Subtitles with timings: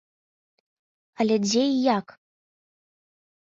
[1.19, 2.07] Але дзе й як?